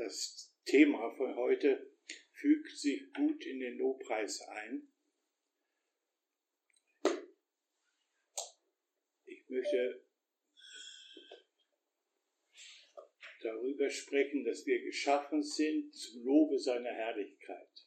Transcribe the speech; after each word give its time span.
Das 0.00 0.50
Thema 0.64 1.14
von 1.14 1.36
heute 1.36 1.94
fügt 2.32 2.74
sich 2.74 3.12
gut 3.12 3.44
in 3.44 3.60
den 3.60 3.76
Lobpreis 3.76 4.40
ein. 4.40 4.88
Ich 9.26 9.46
möchte 9.50 10.06
darüber 13.42 13.90
sprechen, 13.90 14.42
dass 14.46 14.64
wir 14.64 14.82
geschaffen 14.82 15.42
sind 15.42 15.94
zum 15.94 16.24
Lobe 16.24 16.58
seiner 16.58 16.94
Herrlichkeit. 16.94 17.86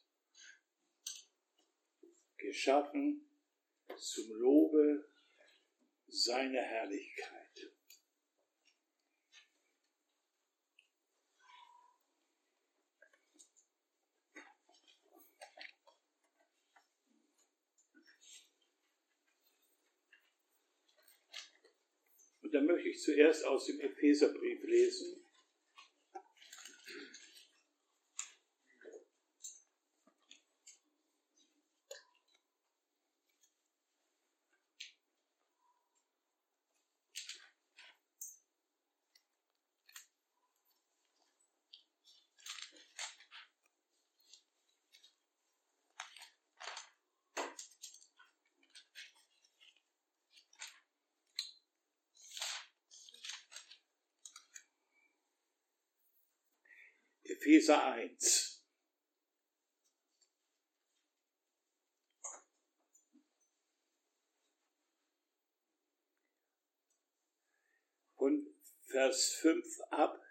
Geschaffen 2.36 3.28
zum 3.96 4.30
Lobe 4.34 5.10
seiner 6.06 6.62
Herrlichkeit. 6.62 7.74
Und 22.43 22.43
dann 22.54 22.66
möchte 22.66 22.88
ich 22.88 23.00
zuerst 23.00 23.44
aus 23.46 23.66
dem 23.66 23.80
Epheserbrief 23.80 24.62
lesen. 24.64 25.23
Epheser 57.44 57.84
1. 57.84 58.64
Von 68.16 68.46
Vers 68.86 69.34
5 69.42 69.80
ab. 69.90 70.22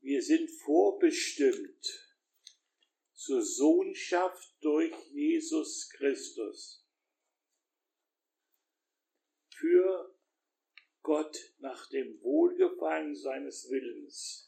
Wir 0.00 0.20
sind 0.20 0.50
vorbestimmt 0.50 2.14
zur 3.14 3.42
Sohnschaft 3.42 4.56
durch 4.60 4.92
Jesus 5.12 5.88
Christus. 5.88 6.86
Für 9.54 10.14
Gott 11.00 11.54
nach 11.60 11.88
dem 11.88 12.20
Wohlgefallen 12.20 13.16
seines 13.16 13.70
Willens 13.70 14.47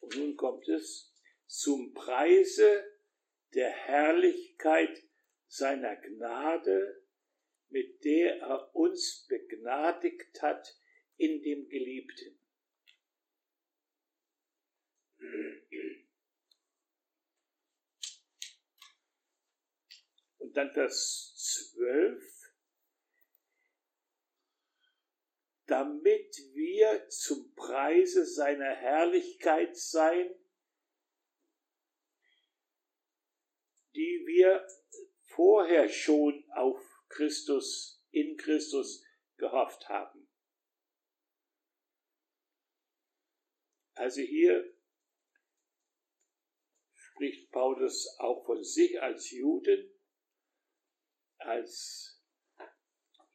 und 0.00 0.16
nun 0.16 0.36
kommt 0.36 0.68
es 0.68 1.14
zum 1.46 1.94
Preise 1.94 2.84
der 3.54 3.70
Herrlichkeit 3.70 5.02
seiner 5.46 5.96
Gnade, 5.96 7.04
mit 7.68 8.04
der 8.04 8.38
er 8.40 8.74
uns 8.74 9.26
begnadigt 9.28 10.42
hat 10.42 10.76
in 11.16 11.42
dem 11.42 11.68
Geliebten. 11.68 12.38
Und 20.38 20.56
dann 20.56 20.72
Vers 20.72 21.72
12. 21.74 22.27
damit 25.78 26.36
wir 26.54 27.08
zum 27.08 27.54
Preise 27.54 28.26
seiner 28.26 28.74
Herrlichkeit 28.74 29.76
sein, 29.76 30.34
die 33.94 34.24
wir 34.26 34.66
vorher 35.22 35.88
schon 35.88 36.44
auf 36.50 36.80
Christus, 37.08 38.04
in 38.10 38.36
Christus 38.36 39.04
gehofft 39.36 39.88
haben. 39.88 40.28
Also 43.94 44.22
hier 44.22 44.76
spricht 46.92 47.52
Paulus 47.52 48.16
auch 48.18 48.44
von 48.44 48.64
sich 48.64 49.00
als 49.00 49.30
Juden, 49.30 49.92
als 51.36 52.20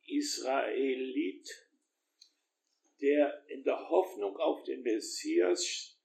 Israelit, 0.06 1.63
der 3.04 3.44
in 3.50 3.64
der 3.66 3.90
Hoffnung 3.90 4.38
auf 4.38 4.64
den 4.64 4.82
Messias 4.82 6.00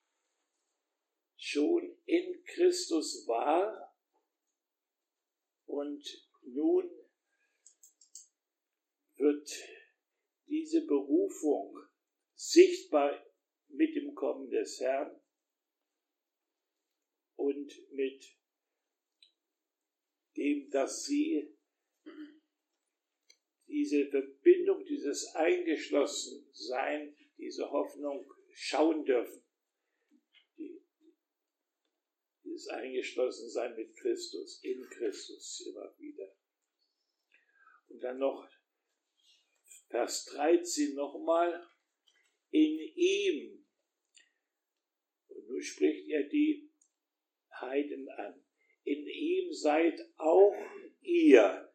schon 1.36 1.96
in 2.06 2.42
Christus 2.42 3.24
war 3.28 3.94
und 5.66 6.04
nun 6.42 6.90
wird 9.14 9.48
diese 10.46 10.84
Berufung 10.86 11.78
sichtbar 12.34 13.24
mit 13.68 13.94
dem 13.94 14.12
Kommen 14.16 14.50
des 14.50 14.80
Herrn 14.80 15.20
und 17.36 17.72
mit 17.92 18.24
dem, 20.36 20.68
dass 20.70 21.04
sie 21.04 21.56
diese 23.68 24.06
Verbindung, 24.08 24.84
dieses 24.84 25.34
Eingeschlossensein, 25.34 27.16
diese 27.36 27.70
Hoffnung 27.70 28.32
schauen 28.52 29.04
dürfen. 29.04 29.42
Die, 30.56 30.82
dieses 32.44 32.68
Eingeschlossensein 32.68 33.76
mit 33.76 33.94
Christus, 33.96 34.60
in 34.62 34.82
Christus 34.88 35.66
immer 35.66 35.94
wieder. 35.98 36.34
Und 37.88 38.00
dann 38.00 38.18
noch 38.18 38.48
Vers 39.88 40.26
13 40.26 40.94
nochmal, 40.94 41.66
in 42.50 42.78
ihm. 42.94 43.66
Und 45.28 45.48
nun 45.48 45.62
spricht 45.62 46.08
er 46.08 46.24
die 46.24 46.70
Heiden 47.60 48.08
an. 48.10 48.44
In 48.84 49.06
ihm 49.06 49.52
seid 49.52 50.00
auch 50.16 50.54
ihr 51.00 51.67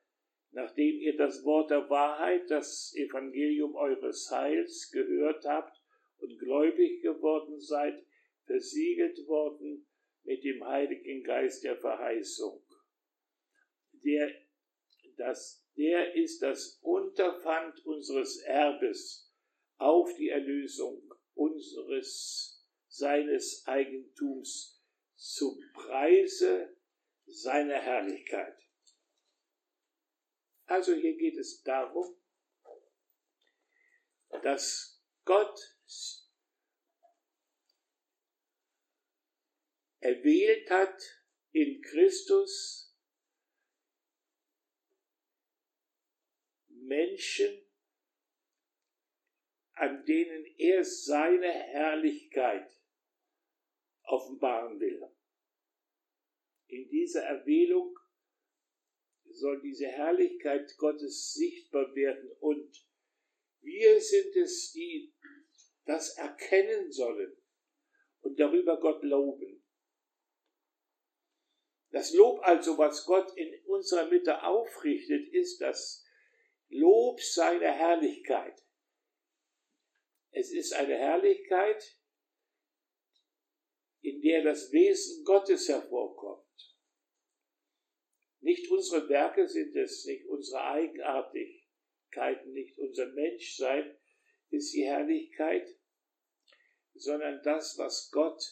nachdem 0.53 0.99
ihr 0.99 1.17
das 1.17 1.43
Wort 1.43 1.71
der 1.71 1.89
Wahrheit, 1.89 2.49
das 2.49 2.93
Evangelium 2.95 3.75
eures 3.75 4.29
Heils 4.31 4.89
gehört 4.91 5.43
habt 5.45 5.81
und 6.19 6.37
gläubig 6.39 7.01
geworden 7.01 7.59
seid, 7.59 8.05
versiegelt 8.45 9.27
worden 9.27 9.87
mit 10.23 10.43
dem 10.43 10.63
Heiligen 10.63 11.23
Geist 11.23 11.63
der 11.63 11.75
Verheißung. 11.77 12.63
Der, 14.03 14.31
das, 15.17 15.67
der 15.75 16.15
ist 16.15 16.41
das 16.41 16.79
Unterpfand 16.81 17.85
unseres 17.85 18.37
Erbes 18.43 19.33
auf 19.77 20.13
die 20.15 20.29
Erlösung 20.29 21.01
unseres, 21.33 22.63
seines 22.87 23.63
Eigentums 23.65 24.83
zum 25.15 25.57
Preise 25.73 26.75
seiner 27.25 27.79
Herrlichkeit. 27.79 28.62
Also 30.73 30.95
hier 30.95 31.15
geht 31.15 31.37
es 31.37 31.61
darum, 31.61 32.19
dass 34.41 34.99
Gott 35.23 35.55
erwählt 39.99 40.67
hat 40.71 40.99
in 41.51 41.79
Christus 41.79 42.91
Menschen, 46.69 47.69
an 49.73 50.03
denen 50.05 50.43
er 50.57 50.83
seine 50.83 51.51
Herrlichkeit 51.51 52.81
offenbaren 54.05 54.79
will. 54.79 55.07
In 56.65 56.89
dieser 56.89 57.25
Erwählung 57.25 57.95
soll 59.35 59.61
diese 59.61 59.87
Herrlichkeit 59.87 60.75
Gottes 60.77 61.33
sichtbar 61.33 61.93
werden 61.95 62.31
und 62.39 62.85
wir 63.61 64.01
sind 64.01 64.35
es, 64.35 64.71
die 64.73 65.13
das 65.85 66.17
erkennen 66.17 66.91
sollen 66.91 67.35
und 68.21 68.39
darüber 68.39 68.79
Gott 68.79 69.03
loben. 69.03 69.63
Das 71.91 72.13
Lob 72.13 72.39
also, 72.43 72.77
was 72.77 73.05
Gott 73.05 73.37
in 73.37 73.53
unserer 73.65 74.09
Mitte 74.09 74.43
aufrichtet, 74.43 75.31
ist 75.33 75.61
das 75.61 76.03
Lob 76.69 77.21
seiner 77.21 77.71
Herrlichkeit. 77.71 78.59
Es 80.31 80.51
ist 80.51 80.73
eine 80.73 80.97
Herrlichkeit, 80.97 81.99
in 84.01 84.21
der 84.21 84.43
das 84.43 84.71
Wesen 84.71 85.23
Gottes 85.23 85.69
hervorkommt. 85.69 86.42
Nicht 88.43 88.69
unsere 88.69 89.07
Werke 89.07 89.47
sind 89.47 89.73
es, 89.77 90.03
nicht 90.05 90.25
unsere 90.25 90.65
Eigenartigkeiten, 90.65 92.51
nicht 92.51 92.77
unser 92.77 93.07
Menschsein 93.13 93.97
ist 94.49 94.73
die 94.73 94.83
Herrlichkeit, 94.83 95.65
sondern 96.93 97.41
das, 97.43 97.77
was 97.77 98.11
Gott 98.11 98.43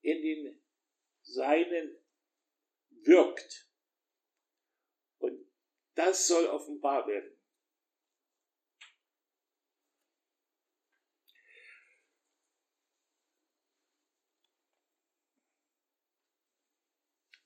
in 0.00 0.22
den 0.22 0.62
Seinen 1.20 1.94
wirkt. 2.90 3.70
Und 5.18 5.46
das 5.94 6.26
soll 6.26 6.46
offenbar 6.46 7.06
werden. 7.06 7.33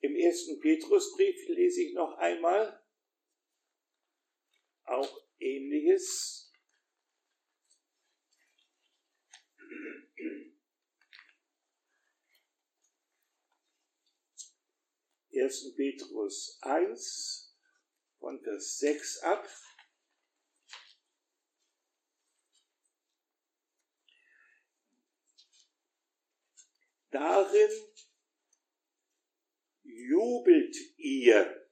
Im 0.09 0.17
ersten 0.17 0.59
Petrusbrief 0.59 1.49
lese 1.49 1.83
ich 1.83 1.93
noch 1.93 2.17
einmal 2.17 2.83
auch 4.85 5.29
ähnliches. 5.39 6.51
Ersten 15.31 15.77
Petrus 15.77 16.59
1 16.63 17.55
von 18.19 18.41
Vers 18.41 18.79
6 18.79 19.19
ab. 19.19 19.47
Darin 27.11 27.71
jubelt 30.29 30.77
ihr, 30.97 31.67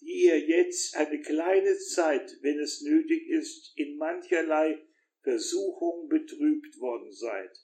die 0.00 0.24
ihr 0.24 0.40
jetzt 0.40 0.96
eine 0.96 1.20
kleine 1.20 1.76
Zeit, 1.78 2.38
wenn 2.42 2.58
es 2.58 2.82
nötig 2.82 3.28
ist, 3.28 3.72
in 3.76 3.96
mancherlei 3.96 4.82
Versuchung 5.22 6.08
betrübt 6.08 6.80
worden 6.80 7.12
seid, 7.12 7.56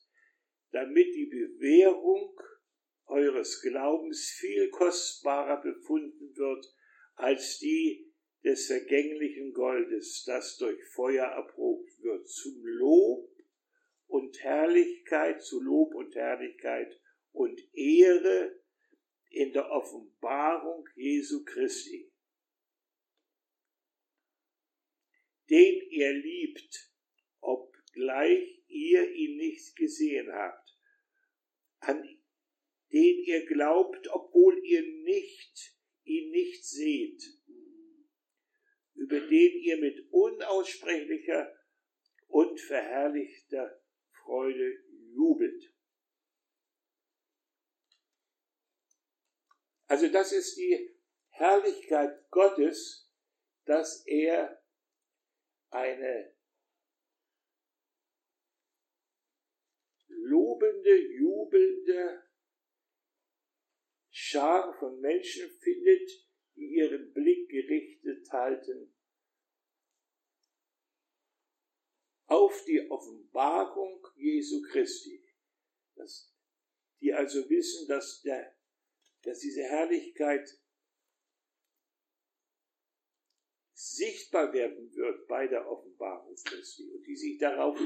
damit 0.70 1.14
die 1.14 1.26
Bewährung 1.26 2.38
eures 3.06 3.62
Glaubens 3.62 4.30
viel 4.38 4.68
kostbarer 4.70 5.62
befunden 5.62 6.36
wird 6.36 6.66
als 7.14 7.58
die 7.58 8.12
des 8.44 8.66
vergänglichen 8.66 9.52
Goldes, 9.52 10.24
das 10.24 10.56
durch 10.58 10.78
Feuer 10.94 11.24
erprobt 11.24 11.90
wird, 12.00 12.28
zum 12.28 12.64
Lob 12.64 13.28
und 14.06 14.38
Herrlichkeit, 14.40 15.42
zu 15.42 15.60
Lob 15.60 15.94
und 15.94 16.14
Herrlichkeit 16.14 17.00
und 17.32 17.60
Ehre 17.74 18.60
in 19.36 19.52
der 19.52 19.70
Offenbarung 19.70 20.88
Jesu 20.94 21.44
Christi, 21.44 22.10
den 25.50 25.82
ihr 25.90 26.12
liebt, 26.14 26.90
obgleich 27.40 28.64
ihr 28.66 29.12
ihn 29.12 29.36
nicht 29.36 29.76
gesehen 29.76 30.32
habt, 30.32 30.78
an 31.80 32.02
den 32.90 33.18
ihr 33.24 33.44
glaubt, 33.44 34.08
obwohl 34.08 34.58
ihr 34.64 34.80
nicht 35.02 35.76
ihn 36.04 36.30
nicht 36.30 36.64
seht, 36.64 37.22
über 38.94 39.20
den 39.20 39.52
ihr 39.60 39.76
mit 39.76 40.10
unaussprechlicher 40.12 41.54
und 42.28 42.58
verherrlichter 42.58 43.82
Freude 44.12 44.82
jubelt. 45.12 45.75
Also 49.86 50.08
das 50.08 50.32
ist 50.32 50.56
die 50.56 50.96
Herrlichkeit 51.28 52.30
Gottes, 52.30 53.10
dass 53.64 54.04
er 54.06 54.62
eine 55.70 56.34
lobende, 60.08 60.96
jubelnde 61.12 62.22
Schar 64.10 64.76
von 64.78 65.00
Menschen 65.00 65.50
findet, 65.60 66.10
die 66.54 66.74
ihren 66.76 67.12
Blick 67.12 67.48
gerichtet 67.48 68.30
halten 68.32 68.96
auf 72.26 72.64
die 72.64 72.90
Offenbarung 72.90 74.04
Jesu 74.16 74.62
Christi. 74.62 75.22
Das, 75.94 76.34
die 77.00 77.12
also 77.12 77.48
wissen, 77.48 77.86
dass 77.88 78.20
der 78.22 78.55
dass 79.26 79.40
diese 79.40 79.64
Herrlichkeit 79.64 80.48
sichtbar 83.74 84.52
werden 84.52 84.94
wird 84.94 85.26
bei 85.26 85.48
der 85.48 85.68
Offenbarung 85.68 86.36
Christi 86.44 86.88
und 86.92 87.02
die 87.04 87.16
sich 87.16 87.36
darauf 87.36 87.76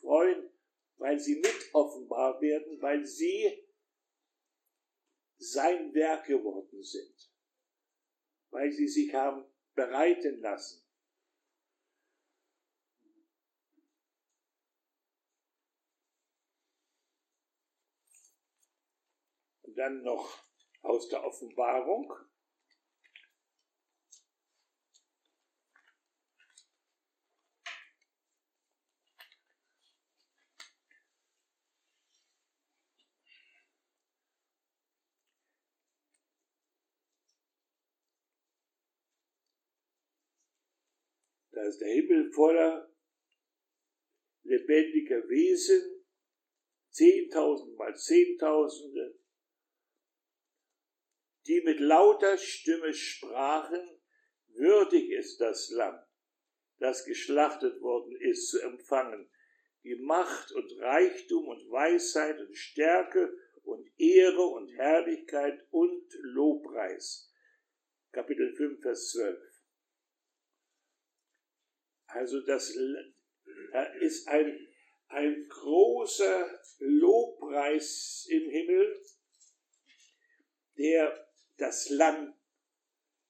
freuen, 0.00 0.50
weil 0.98 1.18
sie 1.18 1.36
mit 1.36 1.70
offenbar 1.72 2.38
werden, 2.42 2.80
weil 2.82 3.06
sie 3.06 3.66
sein 5.38 5.94
Werk 5.94 6.26
geworden 6.26 6.82
sind, 6.82 7.32
weil 8.50 8.70
sie 8.70 8.86
sich 8.86 9.14
haben 9.14 9.50
bereiten 9.74 10.40
lassen. 10.40 10.86
Und 19.62 19.74
dann 19.76 20.02
noch 20.02 20.49
aus 20.82 21.08
der 21.08 21.24
Offenbarung. 21.24 22.12
Da 41.52 41.66
ist 41.66 41.78
der 41.78 41.92
Himmel 41.92 42.32
voller 42.32 42.90
lebendiger 44.44 45.28
Wesen, 45.28 46.06
zehntausend 46.90 47.76
mal 47.76 47.94
zehntausende, 47.94 49.19
die 51.50 51.62
mit 51.62 51.80
lauter 51.80 52.38
Stimme 52.38 52.94
sprachen, 52.94 54.00
würdig 54.50 55.10
ist 55.10 55.40
das 55.40 55.68
Lamm, 55.70 55.98
das 56.78 57.04
geschlachtet 57.04 57.80
worden 57.80 58.16
ist, 58.20 58.50
zu 58.50 58.60
empfangen, 58.60 59.28
die 59.82 59.96
Macht 59.96 60.52
und 60.52 60.70
Reichtum 60.78 61.48
und 61.48 61.68
Weisheit 61.68 62.38
und 62.38 62.56
Stärke 62.56 63.36
und 63.64 63.84
Ehre 63.98 64.42
und 64.42 64.68
Herrlichkeit 64.76 65.66
und 65.70 66.04
Lobpreis. 66.20 67.34
Kapitel 68.12 68.54
5, 68.54 68.80
Vers 68.80 69.10
12. 69.10 69.40
Also 72.06 72.42
das 72.42 72.76
ist 74.00 74.28
ein, 74.28 74.68
ein 75.08 75.48
großer 75.48 76.60
Lobpreis 76.78 78.28
im 78.30 78.48
Himmel, 78.50 79.02
der 80.78 81.29
das 81.60 81.90
Lamm 81.90 82.34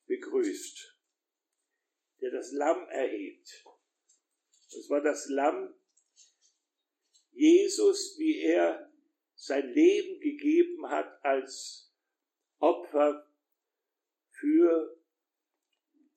begrüßt, 0.07 0.97
der 2.21 2.31
das 2.31 2.53
Lamm 2.53 2.89
erhebt. 2.89 3.65
Es 4.69 4.89
war 4.89 5.01
das 5.01 5.29
Lamm 5.29 5.75
Jesus, 7.33 8.17
wie 8.19 8.41
er 8.41 8.93
sein 9.35 9.73
Leben 9.73 10.21
gegeben 10.21 10.89
hat 10.89 11.25
als 11.25 11.93
Opfer 12.59 13.27
für 14.33 15.01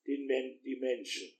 den, 0.06 0.60
die 0.62 0.76
Menschen. 0.76 1.34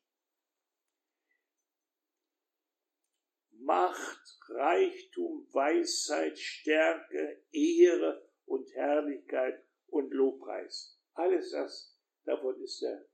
Macht, 3.50 4.20
Reichtum, 4.48 5.46
Weisheit, 5.52 6.38
Stärke, 6.38 7.44
Ehre 7.50 8.28
und 8.46 8.68
Herrlichkeit 8.74 9.64
und 9.94 10.12
Lobpreis. 10.12 11.00
Alles 11.14 11.50
das, 11.50 11.96
davon 12.24 12.60
ist 12.60 12.82
der 12.82 13.08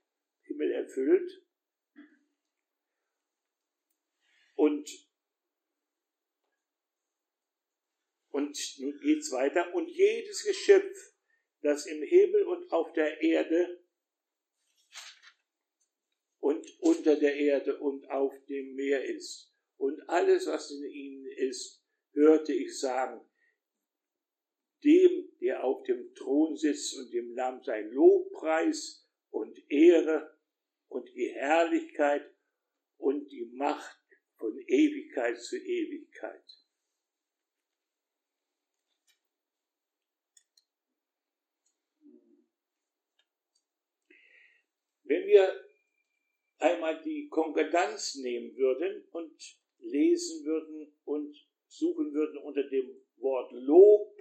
Himmel 0.45 0.73
erfüllt. 0.73 1.31
Und, 4.55 4.89
und 8.31 8.79
nun 8.79 9.01
geht's 9.01 9.31
weiter. 9.31 9.75
Und 9.75 9.89
jedes 9.89 10.45
Geschöpf, 10.45 11.15
das 11.61 11.87
im 11.87 12.03
Himmel 12.03 12.45
und 12.45 12.73
auf 12.73 12.93
der 12.95 13.21
Erde 13.21 13.85
und 16.39 16.67
unter 16.81 17.17
der 17.17 17.37
Erde 17.37 17.79
und 17.79 18.09
auf 18.09 18.35
dem 18.47 18.75
Meer 18.75 19.05
ist 19.05 19.51
und 19.77 20.01
alles, 20.09 20.47
was 20.47 20.71
in 20.71 20.85
ihnen 20.85 21.27
ist, 21.27 21.83
hörte 22.13 22.55
ich 22.55 22.79
sagen, 22.79 23.21
dem, 24.83 25.20
der 25.51 25.65
auf 25.65 25.83
dem 25.83 26.15
Thron 26.15 26.57
sitzt 26.57 26.97
und 26.97 27.13
dem 27.13 27.35
Lamm 27.35 27.61
sein 27.65 27.91
Lobpreis 27.91 29.05
und 29.31 29.59
Ehre 29.69 30.39
und 30.87 31.09
die 31.09 31.29
Herrlichkeit 31.35 32.25
und 32.99 33.29
die 33.33 33.47
Macht 33.47 33.99
von 34.37 34.57
Ewigkeit 34.69 35.41
zu 35.41 35.57
Ewigkeit. 35.57 36.45
Wenn 45.03 45.27
wir 45.27 45.65
einmal 46.59 47.03
die 47.03 47.27
Konkordanz 47.29 48.15
nehmen 48.15 48.57
würden 48.57 49.05
und 49.11 49.37
lesen 49.79 50.45
würden 50.45 50.97
und 51.03 51.37
suchen 51.67 52.15
würden 52.15 52.39
unter 52.39 52.63
dem 52.69 53.05
Wort 53.17 53.51
Lob, 53.51 54.20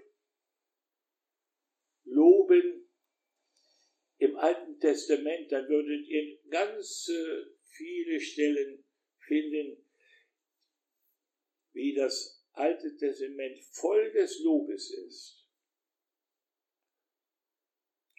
Loben 2.09 2.89
im 4.17 4.35
Alten 4.35 4.79
Testament, 4.79 5.51
dann 5.51 5.67
würdet 5.67 6.07
ihr 6.07 6.39
ganz 6.49 7.09
viele 7.63 8.19
Stellen 8.19 8.83
finden, 9.19 9.85
wie 11.73 11.93
das 11.93 12.45
Alte 12.51 12.97
Testament 12.97 13.59
voll 13.71 14.11
des 14.11 14.39
Lobes 14.39 14.91
ist. 14.91 15.47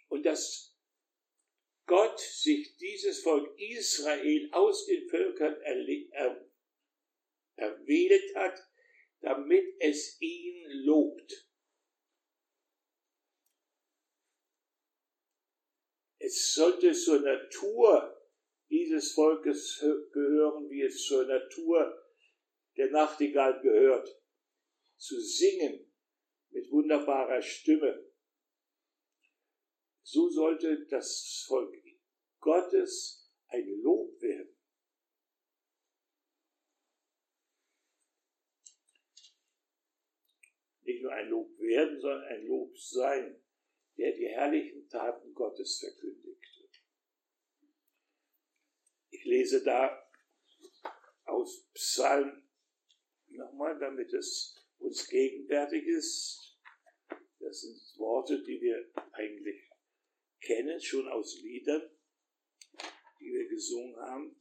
Und 0.07 0.25
dass 0.25 0.75
Gott 1.85 2.19
sich 2.19 2.75
dieses 2.77 3.21
Volk 3.21 3.59
Israel 3.59 4.49
aus 4.51 4.85
den 4.85 5.07
Völkern 5.09 5.55
erwählt 7.55 8.35
hat, 8.35 8.59
damit 9.19 9.75
es 9.79 10.19
ihn 10.21 10.65
lobt. 10.85 11.50
Es 16.23 16.53
sollte 16.53 16.93
zur 16.93 17.19
Natur 17.19 18.15
dieses 18.69 19.13
Volkes 19.13 19.79
gehören, 20.13 20.69
wie 20.69 20.83
es 20.83 21.03
zur 21.07 21.25
Natur 21.25 21.99
der 22.77 22.91
Nachtigall 22.91 23.59
gehört, 23.59 24.07
zu 24.97 25.19
singen 25.19 25.91
mit 26.51 26.69
wunderbarer 26.69 27.41
Stimme. 27.41 28.07
So 30.03 30.29
sollte 30.29 30.85
das 30.91 31.43
Volk 31.47 31.73
Gottes 32.39 33.33
ein 33.47 33.67
Lob 33.81 34.21
werden. 34.21 34.55
Nicht 40.83 41.01
nur 41.01 41.13
ein 41.13 41.29
Lob 41.29 41.57
werden, 41.57 41.99
sondern 41.99 42.23
ein 42.25 42.45
Lob 42.45 42.77
sein, 42.77 43.41
der 44.01 44.13
die 44.13 44.27
herrlichen 44.29 44.89
Taten 44.89 45.31
Gottes 45.35 45.77
verkündigt. 45.77 46.41
Ich 49.11 49.23
lese 49.25 49.63
da 49.63 50.09
aus 51.25 51.69
Psalm 51.75 52.49
nochmal, 53.27 53.77
damit 53.77 54.11
es 54.11 54.55
uns 54.79 55.07
gegenwärtig 55.07 55.85
ist. 55.85 56.57
Das 57.37 57.61
sind 57.61 57.99
Worte, 57.99 58.41
die 58.41 58.59
wir 58.59 58.91
eigentlich 59.11 59.69
kennen, 60.39 60.81
schon 60.81 61.07
aus 61.07 61.39
Liedern, 61.43 61.87
die 63.19 63.31
wir 63.31 63.47
gesungen 63.49 63.95
haben. 63.97 64.40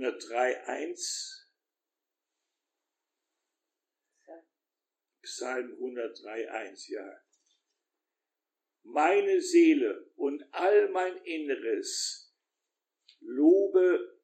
Hundertdrei 0.00 0.66
eins 0.66 1.46
Psalm 5.20 5.74
103.1, 5.74 6.90
ja. 6.90 7.22
Meine 8.82 9.42
Seele 9.42 10.10
und 10.16 10.42
all 10.52 10.88
mein 10.88 11.18
Inneres 11.24 12.34
lobe, 13.20 14.18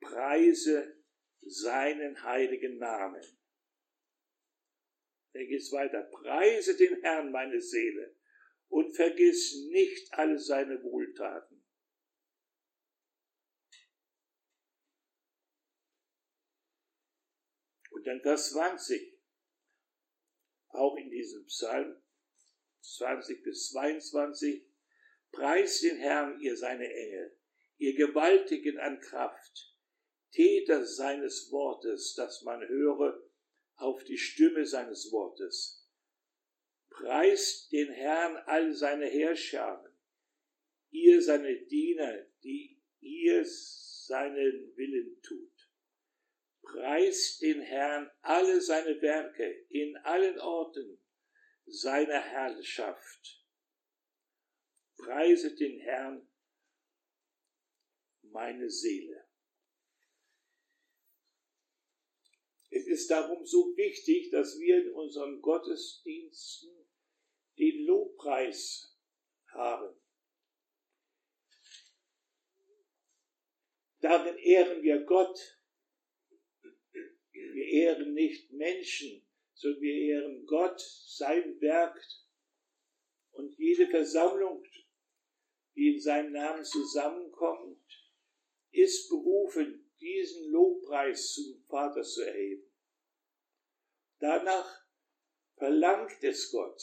preise 0.00 1.02
seinen 1.40 2.22
heiligen 2.22 2.78
Namen. 2.78 3.22
Da 5.32 5.40
geht 5.40 5.72
weiter. 5.72 6.02
Preise 6.04 6.76
den 6.76 7.02
Herrn, 7.02 7.32
meine 7.32 7.60
Seele, 7.60 8.14
und 8.68 8.94
vergiss 8.94 9.66
nicht 9.72 10.12
alle 10.14 10.38
seine 10.38 10.80
Wohltaten. 10.84 11.58
Und 17.97 17.97
dann 18.08 18.20
Vers 18.20 18.50
20 18.50 19.18
auch 20.70 20.96
in 20.96 21.10
diesem 21.10 21.44
Psalm 21.46 21.96
20 22.80 23.42
bis 23.42 23.70
22, 23.70 24.64
preist 25.30 25.82
den 25.82 25.98
Herrn, 25.98 26.40
ihr 26.40 26.56
seine 26.56 26.92
Engel, 26.92 27.36
ihr 27.76 27.94
Gewaltigen 27.94 28.78
an 28.78 29.00
Kraft, 29.00 29.74
Täter 30.32 30.84
seines 30.84 31.50
Wortes, 31.50 32.14
dass 32.14 32.42
man 32.42 32.66
höre 32.66 33.22
auf 33.76 34.04
die 34.04 34.18
Stimme 34.18 34.66
seines 34.66 35.10
Wortes. 35.12 35.86
Preist 36.90 37.70
den 37.72 37.90
Herrn 37.92 38.36
all 38.46 38.74
seine 38.74 39.06
Herrscharen, 39.06 39.92
ihr 40.90 41.22
seine 41.22 41.56
Diener, 41.66 42.26
die 42.42 42.82
ihr 43.00 43.44
seinen 43.44 44.76
Willen 44.76 45.20
tut. 45.22 45.57
Preist 46.62 47.40
den 47.42 47.60
Herrn 47.62 48.10
alle 48.20 48.60
seine 48.60 49.00
Werke 49.00 49.66
in 49.68 49.96
allen 49.98 50.38
Orten 50.38 50.98
seiner 51.66 52.20
Herrschaft. 52.20 53.44
Preiset 54.96 55.58
den 55.60 55.80
Herrn 55.80 56.28
meine 58.22 58.68
Seele. 58.68 59.28
Es 62.70 62.86
ist 62.86 63.10
darum 63.10 63.44
so 63.46 63.74
wichtig, 63.76 64.30
dass 64.30 64.58
wir 64.58 64.84
in 64.84 64.92
unseren 64.92 65.40
Gottesdiensten 65.40 66.86
den 67.58 67.86
Lobpreis 67.86 68.96
haben. 69.48 69.98
Darin 74.00 74.36
ehren 74.36 74.82
wir 74.82 75.04
Gott 75.04 75.57
wir 77.58 77.66
ehren 77.66 78.14
nicht 78.14 78.52
Menschen, 78.52 79.26
sondern 79.54 79.82
wir 79.82 79.94
ehren 79.94 80.46
Gott, 80.46 80.80
sein 80.80 81.60
Werk 81.60 82.00
und 83.32 83.58
jede 83.58 83.88
Versammlung, 83.88 84.62
die 85.74 85.94
in 85.94 86.00
seinem 86.00 86.32
Namen 86.32 86.64
zusammenkommt, 86.64 87.82
ist 88.70 89.08
berufen, 89.08 89.90
diesen 90.00 90.52
Lobpreis 90.52 91.32
zum 91.32 91.64
Vater 91.68 92.02
zu 92.02 92.22
erheben. 92.22 92.70
Danach 94.20 94.86
verlangt 95.56 96.22
es 96.22 96.52
Gott. 96.52 96.80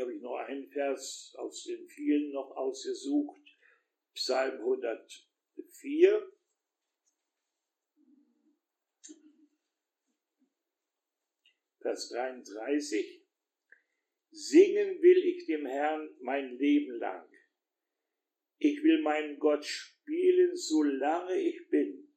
Habe 0.00 0.14
ich 0.14 0.22
noch 0.22 0.36
einen 0.36 0.66
Vers 0.70 1.34
aus 1.36 1.64
den 1.64 1.86
vielen 1.88 2.32
noch 2.32 2.56
ausgesucht. 2.56 3.42
Psalm 4.14 4.58
104. 4.58 6.32
Vers 11.82 12.08
33. 12.08 13.26
Singen 14.30 15.02
will 15.02 15.18
ich 15.18 15.44
dem 15.46 15.66
Herrn 15.66 16.08
mein 16.20 16.56
Leben 16.56 16.98
lang. 16.98 17.28
Ich 18.58 18.82
will 18.82 19.02
meinen 19.02 19.38
Gott 19.38 19.64
spielen, 19.64 20.56
solange 20.56 21.34
ich 21.36 21.68
bin. 21.68 22.10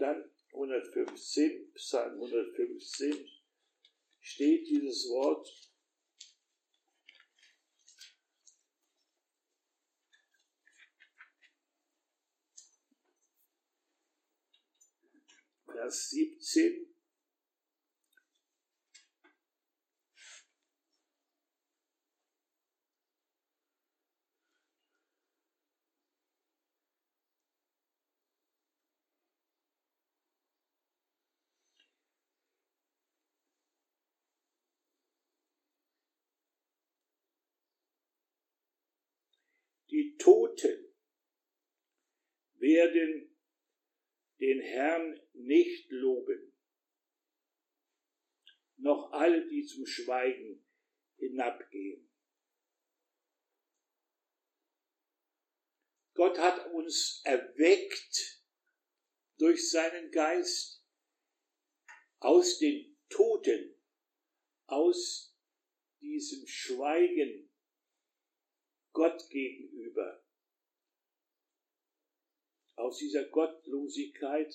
dann 0.00 0.30
115, 0.60 1.72
Psalm 1.74 2.20
115, 2.20 3.26
steht 4.20 4.68
dieses 4.68 5.08
Wort, 5.08 5.48
Vers 15.64 16.10
17, 16.10 16.89
Die 40.00 40.16
Toten 40.16 40.94
werden 42.54 43.36
den 44.38 44.62
Herrn 44.62 45.20
nicht 45.34 45.90
loben, 45.90 46.56
noch 48.78 49.12
alle, 49.12 49.46
die 49.46 49.66
zum 49.66 49.84
Schweigen 49.84 50.66
hinabgehen. 51.18 52.10
Gott 56.14 56.38
hat 56.38 56.72
uns 56.72 57.20
erweckt 57.24 58.42
durch 59.36 59.70
seinen 59.70 60.10
Geist 60.10 60.82
aus 62.20 62.58
den 62.58 62.96
Toten, 63.10 63.78
aus 64.64 65.36
diesem 66.00 66.46
Schweigen 66.46 67.49
Gott 69.00 69.30
gegenüber, 69.30 70.22
aus 72.76 72.98
dieser 72.98 73.24
Gottlosigkeit, 73.30 74.54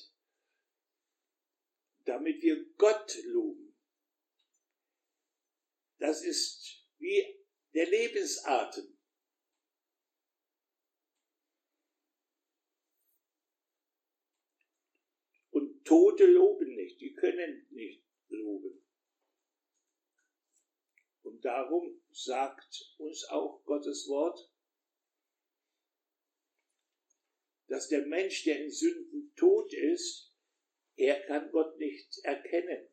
damit 2.04 2.44
wir 2.44 2.64
Gott 2.76 3.18
loben. 3.24 3.76
Das 5.98 6.24
ist 6.24 6.86
wie 7.00 7.44
der 7.74 7.90
Lebensatem. 7.90 8.96
Tote 15.84 16.26
loben 16.26 16.76
nicht, 16.76 17.00
die 17.00 17.14
können 17.14 17.68
nicht 17.70 18.04
loben. 18.28 18.84
Und 21.22 21.46
darum 21.46 22.05
sagt 22.16 22.96
uns 22.98 23.26
auch 23.30 23.64
Gottes 23.66 24.08
Wort, 24.08 24.50
dass 27.68 27.90
der 27.90 28.06
Mensch, 28.06 28.44
der 28.44 28.64
in 28.64 28.72
Sünden 28.72 29.34
tot 29.36 29.74
ist, 29.74 30.34
er 30.96 31.22
kann 31.28 31.52
Gott 31.52 31.78
nicht 31.78 32.18
erkennen. 32.24 32.88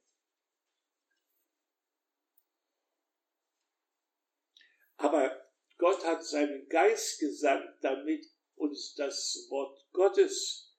Aber 4.97 5.51
Gott 5.79 6.05
hat 6.05 6.25
seinen 6.25 6.69
Geist 6.69 7.21
gesandt, 7.21 7.83
damit 7.83 8.27
uns 8.55 8.95
das 8.95 9.47
Wort 9.51 9.87
Gottes 9.93 10.77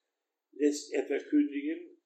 lässt 0.51 0.93
er 0.93 1.05
verkündigen 1.05 2.01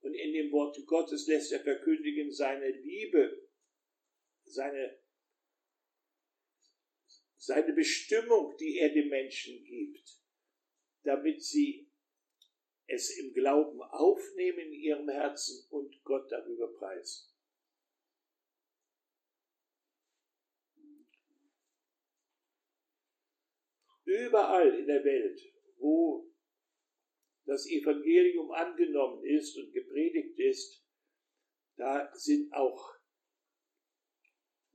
und 0.00 0.14
in 0.14 0.32
dem 0.32 0.52
Wort 0.52 0.76
Gottes 0.86 1.26
lässt 1.26 1.52
er 1.52 1.60
verkündigen 1.60 2.32
seine 2.32 2.68
Liebe, 2.68 3.48
seine, 4.44 5.01
seine 7.42 7.72
Bestimmung, 7.72 8.56
die 8.56 8.78
er 8.78 8.90
den 8.90 9.08
Menschen 9.08 9.64
gibt, 9.64 10.22
damit 11.02 11.42
sie 11.42 11.90
es 12.86 13.18
im 13.18 13.34
Glauben 13.34 13.82
aufnehmen 13.82 14.60
in 14.60 14.72
ihrem 14.72 15.08
Herzen 15.08 15.66
und 15.70 16.00
Gott 16.04 16.30
darüber 16.30 16.72
preisen. 16.78 17.28
Überall 24.04 24.78
in 24.78 24.86
der 24.86 25.02
Welt, 25.02 25.40
wo 25.78 26.32
das 27.44 27.66
Evangelium 27.66 28.52
angenommen 28.52 29.24
ist 29.24 29.56
und 29.56 29.72
gepredigt 29.72 30.38
ist, 30.38 30.86
da 31.76 32.14
sind 32.14 32.52
auch 32.52 32.94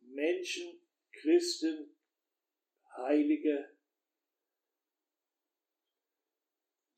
Menschen, 0.02 0.82
Christen, 1.14 1.97
Heilige, 2.98 3.78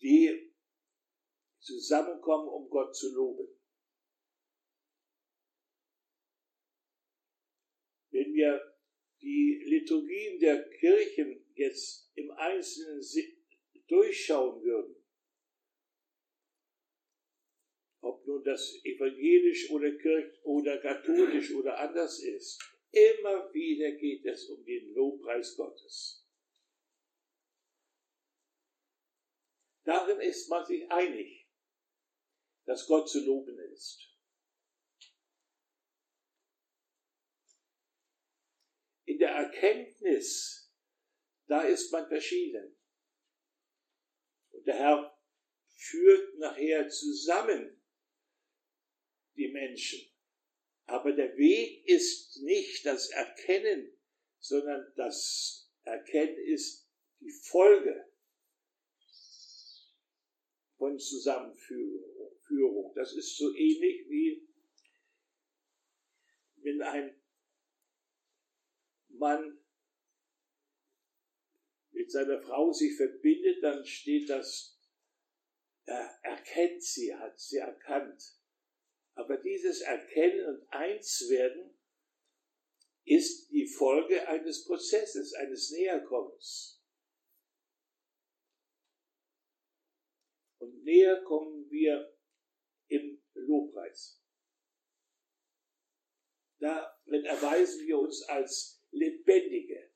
die 0.01 0.53
zusammenkommen, 1.59 2.47
um 2.47 2.69
Gott 2.69 2.95
zu 2.95 3.13
loben. 3.13 3.47
Wenn 8.12 8.33
wir 8.33 8.77
die 9.21 9.63
Liturgien 9.65 10.39
der 10.39 10.67
Kirchen 10.69 11.45
jetzt 11.53 12.09
im 12.15 12.31
Einzelnen 12.31 13.01
durchschauen 13.88 14.63
würden, 14.63 14.95
ob 18.01 18.25
nun 18.25 18.43
das 18.43 18.79
evangelisch 18.83 19.69
oder 19.71 19.91
kirch 19.97 20.43
oder 20.43 20.77
katholisch 20.79 21.53
oder 21.53 21.77
anders 21.77 22.23
ist, 22.23 22.78
immer 22.91 23.54
wieder 23.54 23.91
geht 23.91 24.25
es 24.25 24.49
um 24.49 24.63
den 24.63 24.93
Lobpreis 24.93 25.56
Gottes. 25.56 26.25
Darin 29.84 30.19
ist 30.21 30.49
man 30.49 30.65
sich 30.65 30.89
einig, 30.91 31.47
dass 32.65 32.86
Gott 32.86 33.10
zu 33.10 33.25
loben 33.25 33.58
ist. 33.73 34.15
In 39.06 39.17
der 39.17 39.32
Erkenntnis, 39.32 40.71
da 41.47 41.63
ist 41.63 41.91
man 41.91 42.08
verschieden. 42.08 42.78
Und 44.52 44.67
der 44.67 44.75
Herr 44.75 45.19
führt 45.75 46.38
nachher 46.38 46.88
zusammen 46.89 47.84
die 49.36 49.47
Menschen. 49.47 50.08
Aber 50.89 51.12
der 51.12 51.38
Weg 51.38 51.88
ist 51.88 52.41
nicht 52.41 52.84
das 52.84 53.12
Erkennen, 53.12 53.95
sondern 54.39 54.91
das 54.95 55.71
Erkennen 55.84 56.38
ist 56.45 56.89
die 57.19 57.32
Folge 57.32 58.12
von 60.78 60.97
Zusammenführung. 60.97 62.91
Das 62.95 63.13
ist 63.13 63.38
so 63.38 63.54
ähnlich 63.54 64.10
wie 64.10 64.49
wenn 66.63 66.82
ein 66.82 67.21
Mann 69.10 69.63
mit 71.91 72.12
seiner 72.12 72.41
Frau 72.41 72.71
sich 72.71 72.97
verbindet, 72.97 73.62
dann 73.62 73.86
steht 73.86 74.28
das, 74.28 74.75
er 75.86 76.19
erkennt 76.23 76.84
sie, 76.84 77.13
hat 77.13 77.39
sie 77.39 77.58
erkannt. 77.58 78.38
Aber 79.19 79.36
dieses 79.36 79.82
Erkennen 79.82 80.45
und 80.45 80.71
Einswerden 80.71 81.77
ist 83.03 83.51
die 83.51 83.67
Folge 83.67 84.25
eines 84.29 84.63
Prozesses, 84.63 85.34
eines 85.34 85.71
Näherkommens. 85.71 86.82
Und 90.60 90.84
näher 90.86 91.21
kommen 91.25 91.69
wir 91.69 92.17
im 92.88 93.21
Lobpreis. 93.34 94.23
Darin 96.60 97.25
erweisen 97.25 97.86
wir 97.88 97.99
uns 97.99 98.23
als 98.23 98.82
Lebendige, 98.91 99.91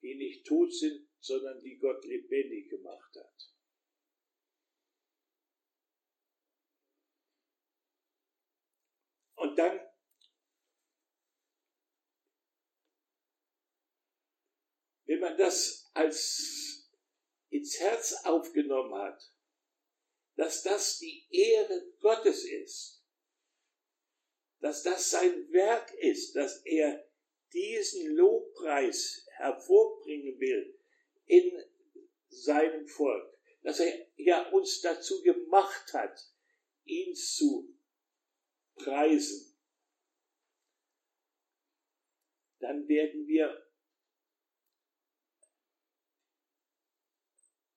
die 0.00 0.14
nicht 0.14 0.46
tot 0.46 0.72
sind, 0.72 1.06
sondern 1.18 1.60
die 1.60 1.76
Gott 1.76 2.02
lebendig 2.06 2.70
gemacht 2.70 3.14
hat. 3.14 3.59
Und 9.40 9.56
dann 9.56 9.80
wenn 15.06 15.18
man 15.18 15.36
das 15.36 15.90
als 15.94 16.88
ins 17.48 17.80
Herz 17.80 18.12
aufgenommen 18.24 18.94
hat, 18.94 19.20
dass 20.36 20.62
das 20.62 20.98
die 20.98 21.26
Ehre 21.30 21.90
Gottes 22.00 22.44
ist, 22.44 23.02
dass 24.60 24.82
das 24.82 25.10
sein 25.10 25.50
Werk 25.50 25.92
ist, 25.94 26.36
dass 26.36 26.60
er 26.64 27.08
diesen 27.52 28.14
Lobpreis 28.14 29.26
hervorbringen 29.32 30.38
will 30.38 30.78
in 31.24 31.60
seinem 32.28 32.86
Volk, 32.86 33.36
dass 33.62 33.80
er 33.80 34.06
ja 34.16 34.48
uns 34.50 34.80
dazu 34.82 35.22
gemacht 35.22 35.92
hat, 35.94 36.20
ihn 36.84 37.14
zu 37.14 37.74
preisen, 38.84 39.56
dann 42.60 42.86
werden 42.88 43.26
wir 43.26 43.70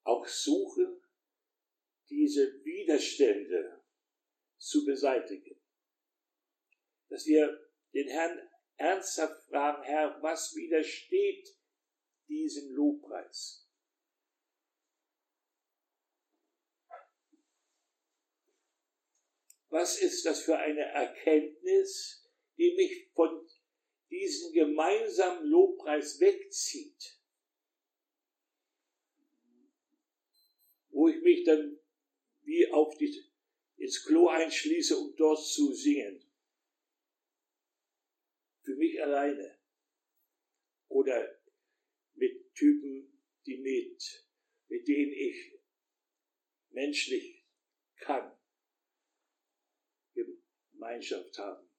auch 0.04 0.28
suchen, 0.28 1.02
diese 2.10 2.64
Widerstände 2.64 3.84
zu 4.58 4.86
beseitigen. 4.86 5.60
Dass 7.10 7.26
wir 7.26 7.72
den 7.94 8.08
Herrn 8.08 8.50
ernsthaft 8.78 9.44
fragen, 9.48 9.84
Herr, 9.84 10.22
was 10.22 10.56
widersteht 10.56 11.48
diesem 12.28 12.72
Lobpreis? 12.74 13.63
was 19.74 20.00
ist 20.00 20.24
das 20.24 20.44
für 20.44 20.56
eine 20.56 20.82
Erkenntnis, 20.82 22.30
die 22.58 22.76
mich 22.76 23.10
von 23.16 23.50
diesem 24.12 24.54
gemeinsamen 24.54 25.48
Lobpreis 25.48 26.20
wegzieht? 26.20 27.20
Wo 30.90 31.08
ich 31.08 31.20
mich 31.24 31.44
dann 31.44 31.80
wie 32.44 32.72
auf 32.72 32.96
die, 32.98 33.26
ins 33.78 34.06
Klo 34.06 34.28
einschließe, 34.28 34.96
um 34.96 35.16
dort 35.16 35.44
zu 35.44 35.74
singen. 35.74 36.24
Für 38.62 38.76
mich 38.76 39.02
alleine. 39.02 39.60
Oder 40.88 41.42
mit 42.14 42.54
Typen, 42.54 43.20
die 43.48 43.58
mit, 43.58 44.28
mit 44.68 44.88
denen 44.88 45.14
ich 45.14 45.60
menschlich 46.70 47.44
kann. 47.96 48.38
Gemeinschaft 50.84 51.38
haben. 51.38 51.70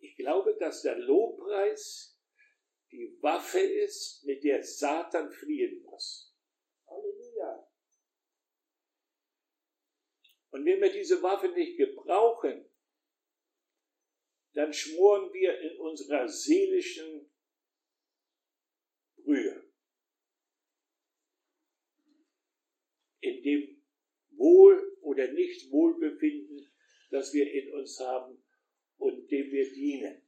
Ich 0.00 0.16
glaube, 0.16 0.56
dass 0.58 0.82
der 0.82 0.98
Lobpreis 0.98 2.18
die 2.90 3.16
Waffe 3.22 3.60
ist, 3.60 4.24
mit 4.24 4.42
der 4.42 4.62
Satan 4.62 5.30
fliehen 5.30 5.82
muss. 5.82 6.36
Halleluja. 6.86 7.68
Und 10.50 10.64
wenn 10.66 10.80
wir 10.80 10.92
diese 10.92 11.22
Waffe 11.22 11.48
nicht 11.48 11.76
gebrauchen, 11.76 12.68
dann 14.54 14.72
schmoren 14.72 15.32
wir 15.32 15.58
in 15.60 15.78
unserer 15.80 16.28
seelischen 16.28 17.32
Brühe. 19.16 19.72
In 23.20 23.42
dem 23.42 23.84
Wohl 24.36 24.83
oder 25.14 25.32
Nicht-Wohlbefinden, 25.32 26.70
das 27.10 27.32
wir 27.32 27.50
in 27.50 27.72
uns 27.72 27.98
haben 28.00 28.44
und 28.98 29.30
dem 29.30 29.50
wir 29.50 29.72
dienen. 29.72 30.20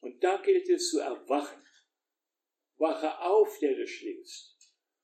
Und 0.00 0.22
da 0.22 0.40
gilt 0.42 0.68
es 0.68 0.90
zu 0.90 1.00
erwachen. 1.00 1.62
Wache 2.76 3.20
auf, 3.20 3.58
der 3.60 3.74
du 3.76 3.86
schläfst, 3.86 4.58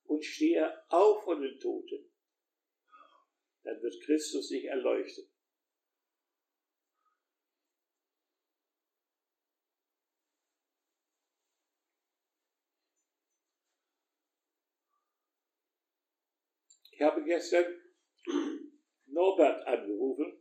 und 0.05 0.25
stehe 0.25 0.91
auf 0.91 1.25
von 1.25 1.41
den 1.41 1.59
Toten. 1.59 2.11
Dann 3.63 3.81
wird 3.81 4.03
Christus 4.05 4.49
dich 4.49 4.65
erleuchten. 4.65 5.31
Ich 17.01 17.07
habe 17.07 17.25
gestern 17.25 17.65
Norbert 19.07 19.67
angerufen. 19.67 20.37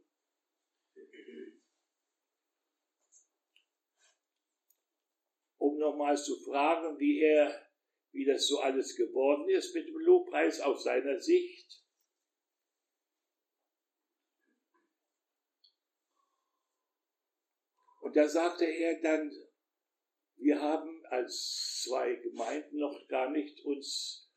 um 5.57 5.77
nochmal 5.77 6.17
zu 6.17 6.37
fragen, 6.43 6.99
wie 6.99 7.21
er, 7.21 7.65
wie 8.11 8.25
das 8.25 8.47
so 8.47 8.59
alles 8.59 8.95
geworden 8.97 9.49
ist 9.49 9.73
mit 9.73 9.87
dem 9.87 9.99
Lobpreis 9.99 10.59
aus 10.59 10.83
seiner 10.83 11.19
Sicht. 11.19 11.81
Und 18.01 18.15
da 18.15 18.27
sagte 18.27 18.65
er 18.65 19.01
dann, 19.01 19.31
wir 20.37 20.61
haben 20.61 21.05
als 21.05 21.83
zwei 21.83 22.15
Gemeinden 22.15 22.79
noch 22.79 23.07
gar 23.07 23.29
nicht 23.29 23.63
uns 23.65 24.29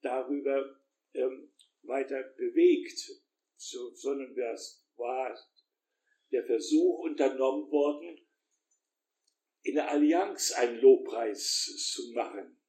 darüber 0.00 0.83
ähm, 1.14 1.52
weiter 1.82 2.22
bewegt, 2.36 2.98
so, 3.56 3.94
sondern 3.94 4.36
es 4.54 4.84
war 4.96 5.36
der 6.30 6.44
Versuch 6.44 7.00
unternommen 7.00 7.70
worden, 7.70 8.20
in 9.62 9.76
der 9.76 9.90
Allianz 9.90 10.52
einen 10.52 10.78
Lobpreis 10.80 11.64
zu 11.92 12.12
machen. 12.12 12.60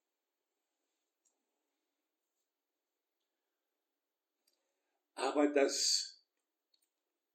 Aber 5.15 5.47
dass 5.47 6.23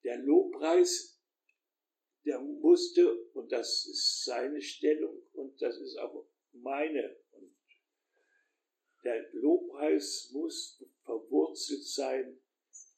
der 0.05 0.19
Lobpreis, 0.19 1.21
der 2.25 2.41
musste, 2.41 3.25
und 3.33 3.51
das 3.51 3.87
ist 3.87 4.25
seine 4.25 4.61
Stellung 4.61 5.23
und 5.33 5.61
das 5.61 5.77
ist 5.79 5.97
auch 5.97 6.27
meine, 6.53 7.17
und 7.33 7.57
der 9.05 9.29
Lobpreis 9.33 10.31
muss 10.33 10.83
verwurzelt 11.11 11.85
sein 11.85 12.41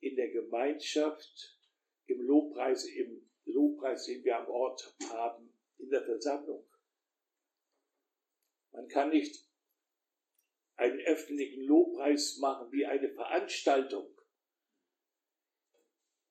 in 0.01 0.17
der 0.17 0.29
Gemeinschaft, 0.29 1.59
im 2.07 2.21
Lobpreis, 2.21 2.85
im 2.85 3.31
Lobpreis, 3.45 4.05
den 4.05 4.23
wir 4.25 4.39
am 4.39 4.49
Ort 4.49 4.95
haben, 5.09 5.53
in 5.79 5.89
der 5.89 6.05
Versammlung. 6.05 6.67
Man 8.73 8.89
kann 8.89 9.11
nicht 9.11 9.47
einen 10.77 11.01
öffentlichen 11.01 11.63
Lobpreis 11.65 12.39
machen 12.39 12.71
wie 12.73 12.85
eine 12.85 13.11
Veranstaltung. 13.11 14.09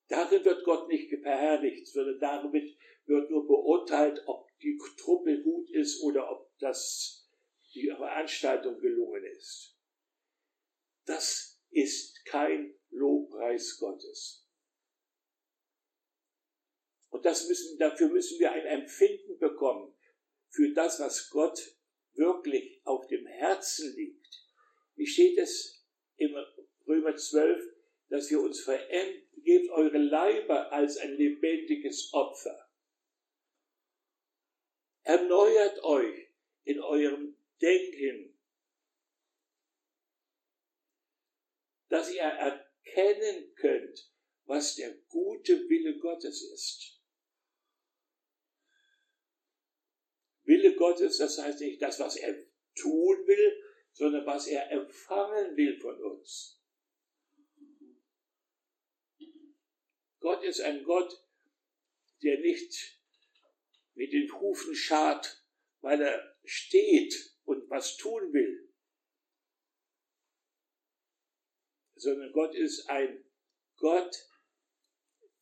Darin 0.08 0.44
wird 0.44 0.66
Gott 0.66 0.88
nicht 0.88 1.10
verherrlicht, 1.22 1.88
sondern 1.88 2.20
damit 2.20 2.78
wird 3.06 3.32
nur 3.32 3.48
beurteilt, 3.48 4.22
ob 4.26 4.48
die 4.60 4.78
Truppe 4.98 5.42
gut 5.42 5.70
ist 5.72 6.04
oder 6.04 6.30
ob 6.30 6.52
das, 6.60 7.30
die 7.74 7.88
Veranstaltung 7.88 8.80
gelungen 8.80 9.24
ist. 9.24 9.78
Das 11.06 11.51
ist 11.72 12.24
kein 12.26 12.76
Lobpreis 12.90 13.78
Gottes. 13.78 14.48
Und 17.10 17.26
das 17.26 17.48
müssen, 17.48 17.78
dafür 17.78 18.10
müssen 18.10 18.40
wir 18.40 18.52
ein 18.52 18.66
Empfinden 18.66 19.38
bekommen 19.40 19.94
für 20.50 20.74
das, 20.74 21.00
was 21.00 21.30
Gott 21.30 21.60
wirklich 22.14 22.82
auf 22.86 23.08
dem 23.08 23.26
Herzen 23.26 23.96
liegt. 23.96 24.46
Wie 24.96 25.08
steht 25.08 25.38
es 25.38 25.86
im 26.18 26.36
Römer 26.88 27.16
12, 27.16 27.62
dass 28.10 28.30
wir 28.30 28.42
uns 28.42 28.62
verändern, 28.62 29.22
gebt 29.44 29.70
eure 29.72 29.98
Leiber 29.98 30.72
als 30.72 30.98
ein 30.98 31.16
lebendiges 31.16 32.14
Opfer. 32.14 32.70
Erneuert 35.04 35.84
euch 35.84 36.28
in 36.64 36.80
eurem 36.80 37.36
Denken, 37.62 38.31
dass 41.92 42.10
ihr 42.10 42.22
erkennen 42.22 43.54
könnt, 43.56 44.10
was 44.46 44.76
der 44.76 44.96
gute 45.10 45.70
Wille 45.70 46.00
Gottes 46.00 46.42
ist. 46.42 47.02
Wille 50.44 50.74
Gottes, 50.76 51.18
das 51.18 51.38
heißt 51.38 51.60
nicht 51.60 51.82
das, 51.82 52.00
was 52.00 52.16
er 52.16 52.34
tun 52.76 53.28
will, 53.28 53.64
sondern 53.92 54.26
was 54.26 54.48
er 54.48 54.72
empfangen 54.72 55.58
will 55.58 55.78
von 55.82 56.02
uns. 56.02 56.62
Gott 60.22 60.44
ist 60.44 60.62
ein 60.62 60.84
Gott, 60.84 61.14
der 62.24 62.40
nicht 62.40 63.02
mit 63.96 64.14
den 64.14 64.32
Hufen 64.40 64.76
schart, 64.76 65.46
weil 65.82 66.02
er 66.02 66.38
steht 66.46 67.36
und 67.44 67.70
was 67.70 67.98
tun 67.98 68.32
will, 68.32 68.71
sondern 72.02 72.32
Gott 72.32 72.56
ist 72.56 72.90
ein 72.90 73.24
Gott, 73.78 74.16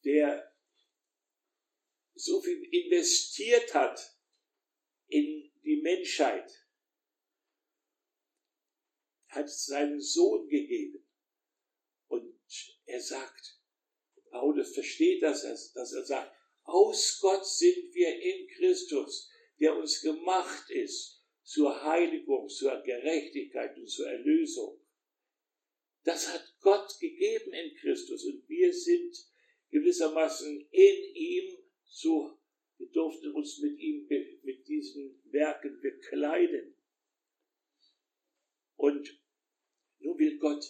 der 0.03 0.53
so 2.15 2.41
viel 2.41 2.63
investiert 2.73 3.73
hat 3.73 3.99
in 5.07 5.51
die 5.63 5.81
Menschheit, 5.81 6.51
hat 9.27 9.49
seinen 9.49 10.01
Sohn 10.01 10.47
gegeben. 10.49 11.07
Und 12.07 12.37
er 12.85 12.99
sagt, 12.99 13.61
Paulus 14.29 14.73
versteht 14.73 15.23
das, 15.23 15.43
dass 15.73 15.93
er 15.93 16.05
sagt, 16.05 16.35
aus 16.63 17.19
Gott 17.21 17.45
sind 17.47 17.93
wir 17.93 18.21
in 18.21 18.47
Christus, 18.49 19.29
der 19.59 19.77
uns 19.77 20.01
gemacht 20.01 20.69
ist 20.69 21.23
zur 21.43 21.83
Heiligung, 21.83 22.49
zur 22.49 22.81
Gerechtigkeit 22.81 23.77
und 23.77 23.87
zur 23.87 24.09
Erlösung. 24.09 24.79
Das 26.03 26.27
hat 26.27 26.48
Gott 26.61 26.99
gegeben 26.99 27.53
in 27.53 27.75
Christus 27.75 28.25
und 28.25 28.47
wir 28.47 28.73
sind 28.73 29.15
gewissermaßen 29.69 30.67
in 30.71 31.15
ihm 31.15 31.57
so, 31.83 32.37
wir 32.77 32.87
durften 32.87 33.33
uns 33.33 33.59
mit 33.59 33.77
ihm, 33.79 34.07
mit 34.43 34.67
diesen 34.67 35.21
Werken 35.31 35.79
bekleiden. 35.81 36.75
Und 38.75 39.21
nun 39.99 40.17
will 40.17 40.37
Gott 40.37 40.63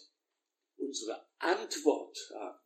unsere 0.78 1.28
Antwort 1.38 2.18
haben 2.34 2.60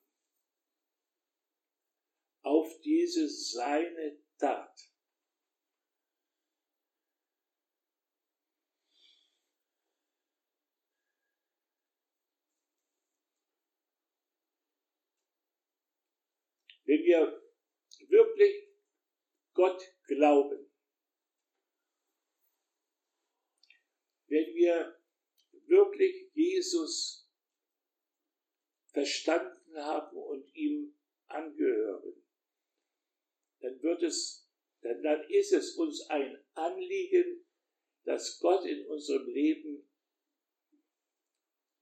auf 2.44 2.80
diese 2.82 3.28
seine 3.28 4.20
Tat. 4.38 4.93
Wenn 16.94 17.06
wir 17.06 17.42
wirklich 18.08 18.70
Gott 19.56 19.82
glauben, 20.06 20.72
wenn 24.28 24.54
wir 24.54 25.02
wirklich 25.66 26.30
Jesus 26.36 27.28
verstanden 28.92 29.76
haben 29.76 30.18
und 30.18 30.54
ihm 30.54 30.96
angehören, 31.26 32.24
dann 33.62 33.82
wird 33.82 34.04
es, 34.04 34.48
dann, 34.82 35.02
dann 35.02 35.28
ist 35.32 35.52
es 35.52 35.76
uns 35.76 36.08
ein 36.12 36.46
Anliegen, 36.54 37.44
dass 38.04 38.38
Gott 38.38 38.66
in 38.66 38.86
unserem 38.86 39.26
Leben 39.30 39.90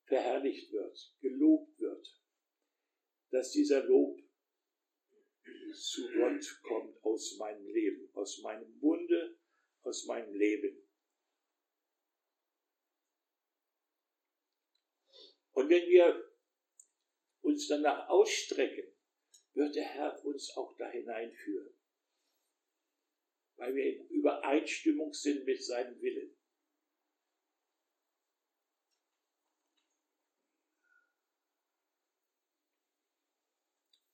verherrlicht 0.06 0.71
wird, 0.71 1.13
gelobt 1.19 1.78
wird, 1.80 2.08
dass 3.32 3.52
dieser 3.52 3.84
Lob 3.84 4.20
zu 5.73 6.12
Gott 6.13 6.62
kommt 6.63 7.03
aus 7.03 7.38
meinem 7.38 7.65
Leben, 7.67 8.10
aus 8.13 8.41
meinem 8.41 8.77
Munde, 8.79 9.38
aus 9.84 10.05
meinem 10.05 10.34
Leben. 10.34 10.88
Und 15.53 15.69
wenn 15.69 15.88
wir 15.89 16.31
uns 17.41 17.67
danach 17.67 18.07
ausstrecken, 18.10 18.95
wird 19.53 19.75
der 19.75 19.84
Herr 19.84 20.23
uns 20.25 20.55
auch 20.55 20.75
da 20.77 20.89
hineinführen, 20.89 21.75
weil 23.57 23.75
wir 23.75 23.84
in 23.84 24.07
Übereinstimmung 24.07 25.13
sind 25.13 25.45
mit 25.45 25.63
seinem 25.63 25.99
Willen. 26.01 26.38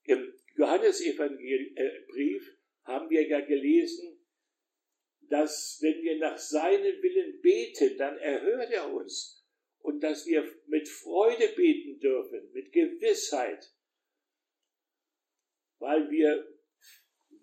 Im 0.04 0.38
Johannesbrief 0.58 1.18
haben 2.82 3.10
wir 3.10 3.28
ja 3.28 3.40
gelesen, 3.40 4.18
dass 5.30 5.78
wenn 5.80 6.02
wir 6.02 6.18
nach 6.18 6.36
seinem 6.36 7.00
Willen 7.02 7.40
beten, 7.40 7.96
dann 7.96 8.18
erhört 8.18 8.72
er 8.72 8.92
uns. 8.92 9.46
Und 9.78 10.00
dass 10.00 10.26
wir 10.26 10.44
mit 10.66 10.88
Freude 10.88 11.48
beten 11.54 12.00
dürfen, 12.00 12.50
mit 12.52 12.72
Gewissheit, 12.72 13.72
weil 15.78 16.10
wir 16.10 16.58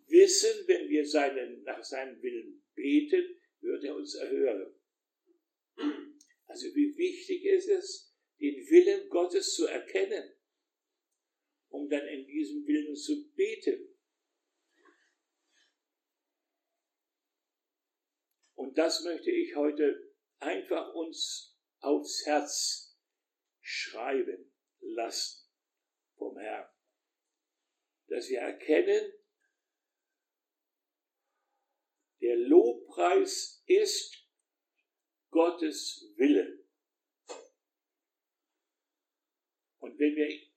wissen, 0.08 0.68
wenn 0.68 0.90
wir 0.90 1.06
seinen, 1.06 1.64
nach 1.64 1.84
seinem 1.84 2.22
Willen 2.22 2.62
beten, 2.76 3.40
wird 3.62 3.84
er 3.86 3.96
uns 3.96 4.16
erhören. 4.16 4.76
Also 6.46 6.68
wie 6.76 6.98
wichtig 6.98 7.46
ist 7.46 7.70
es, 7.70 8.14
den 8.40 8.56
Willen 8.70 9.10
Gottes 9.10 9.54
zu 9.56 9.68
erkennen, 9.68 10.35
um 11.76 11.90
dann 11.90 12.08
in 12.08 12.26
diesem 12.26 12.66
Willen 12.66 12.96
zu 12.96 13.30
beten. 13.34 13.94
Und 18.54 18.78
das 18.78 19.04
möchte 19.04 19.30
ich 19.30 19.56
heute 19.56 20.14
einfach 20.40 20.94
uns 20.94 21.58
aufs 21.80 22.26
Herz 22.26 22.98
schreiben 23.60 24.54
lassen 24.80 25.50
vom 26.18 26.38
Herrn. 26.38 26.70
Dass 28.08 28.30
wir 28.30 28.40
erkennen, 28.40 29.12
der 32.22 32.38
Lobpreis 32.38 33.62
ist 33.66 34.26
Gottes 35.30 36.14
Wille. 36.16 36.66
Und 39.80 40.00
wenn 40.00 40.16
wir 40.16 40.55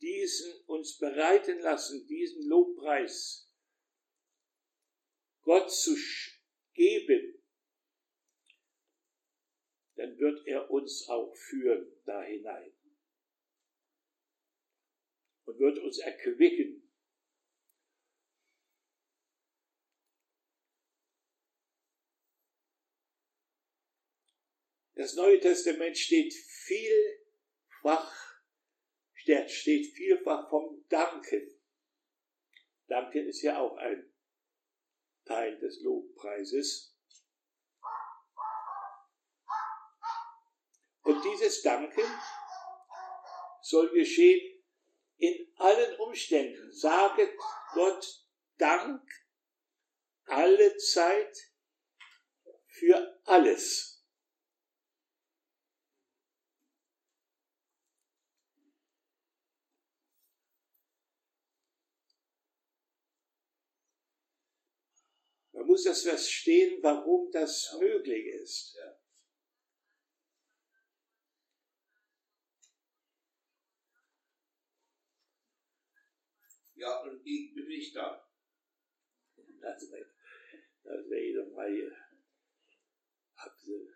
diesen 0.00 0.64
uns 0.66 0.98
bereiten 0.98 1.60
lassen, 1.60 2.06
diesen 2.06 2.48
Lobpreis 2.48 3.50
Gott 5.42 5.70
zu 5.72 5.96
geben, 6.74 7.42
dann 9.96 10.18
wird 10.18 10.46
er 10.46 10.70
uns 10.70 11.08
auch 11.08 11.34
führen 11.36 11.92
da 12.06 12.22
hinein 12.22 12.72
und 15.44 15.58
wird 15.58 15.78
uns 15.78 15.98
erquicken. 15.98 16.90
Das 24.94 25.14
Neue 25.14 25.40
Testament 25.40 25.96
steht 25.96 26.34
vielfach, 26.34 28.29
steht 29.48 29.94
vielfach 29.94 30.48
vom 30.48 30.84
Danken. 30.88 31.60
Danken 32.86 33.28
ist 33.28 33.42
ja 33.42 33.58
auch 33.60 33.76
ein 33.76 34.12
Teil 35.24 35.58
des 35.58 35.80
Lobpreises. 35.82 36.96
Und 41.02 41.24
dieses 41.24 41.62
Danken 41.62 42.04
soll 43.62 43.90
geschehen 43.92 44.64
in 45.18 45.52
allen 45.56 45.98
Umständen. 46.00 46.72
Saget 46.72 47.32
Gott 47.72 48.26
Dank 48.58 49.02
alle 50.24 50.76
Zeit 50.76 51.36
für 52.66 53.20
alles. 53.24 53.99
Muss 65.70 65.84
das 65.84 66.02
verstehen, 66.02 66.82
warum 66.82 67.30
das 67.30 67.76
möglich 67.78 68.26
ist. 68.26 68.76
Ja, 76.74 77.02
und 77.02 77.24
ich 77.24 77.54
bin 77.54 77.68
nicht 77.68 77.94
da. 77.94 78.28
Das 79.60 79.82
wäre 79.92 80.10
das 80.82 81.08
wär 81.08 81.44
doch 81.44 81.52
mal 81.52 81.70
hier. 81.70 81.94
Apfel. 83.36 83.94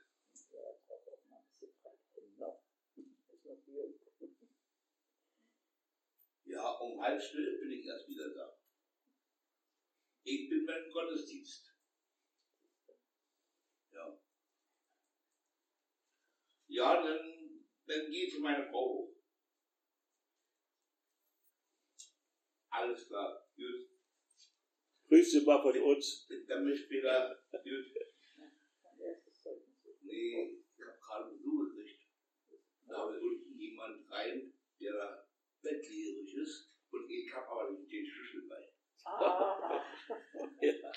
Ja, 6.45 6.71
um 6.79 7.03
halb 7.03 7.21
zwölf 7.21 7.61
bin 7.61 7.73
ich 7.73 7.87
erst 7.87 8.09
wieder 8.09 8.33
da. 8.33 8.64
Ich 10.25 10.49
bin 10.49 10.65
beim 10.65 10.91
Gottesdienst. 10.91 11.71
Ja. 13.93 14.19
Ja, 16.69 17.03
dann, 17.03 17.65
dann 17.87 18.11
geht 18.11 18.41
meine 18.41 18.67
Frau 18.71 18.89
hoch. 18.89 19.17
Alles 22.71 23.07
klar, 23.07 23.47
gut. 23.55 23.91
Grüße 25.09 25.43
mal 25.43 25.63
von 25.63 25.79
uns. 25.83 26.27
Dann 26.49 26.65
bis 26.65 26.81
später. 26.81 27.45
Gut. 27.53 27.95
Nee, 30.01 30.65
ich 30.77 30.85
habe 30.85 30.99
gerade 31.01 31.31
Besuch 31.31 31.69
gekriegt. 31.71 32.03
Da 32.89 33.09
will 33.09 33.21
unten 33.21 33.59
jemand 33.59 34.11
rein, 34.11 34.53
der 34.81 35.29
bettlehrig 35.63 36.35
ist 36.35 36.73
und 36.91 37.11
ich 37.11 37.33
habe 37.33 37.49
aber 37.49 37.71
nicht 37.71 37.93
den 37.93 38.07
Schlüssel 38.07 38.49
bei. 38.49 38.74
Ah. 39.05 39.83
ja. 40.61 40.93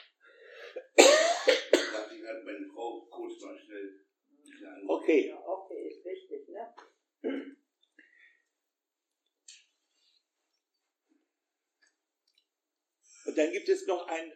Ich 0.96 1.92
dachte, 1.92 2.16
ich 2.16 2.22
werde 2.22 2.44
meine 2.44 2.68
Frau 2.68 3.08
kurz 3.10 3.42
mal 3.42 3.58
schnell. 3.60 4.06
Okay. 4.88 5.28
Ja, 5.30 5.40
okay, 5.46 5.88
ist 5.88 6.06
wichtig, 6.06 6.48
ne? 6.50 6.74
Und 13.26 13.38
dann 13.38 13.52
gibt 13.52 13.68
es 13.68 13.86
noch 13.88 14.08
ein, 14.08 14.34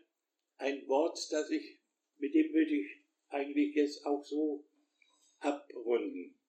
ein 0.57 0.87
Wort, 0.87 1.17
das 1.31 1.49
ich, 1.49 1.79
mit 2.17 2.33
dem 2.33 2.53
würde 2.53 2.75
ich 2.75 3.05
eigentlich 3.29 3.73
jetzt 3.73 4.05
auch 4.05 4.21
so 4.23 4.67
abrunden. 5.39 6.40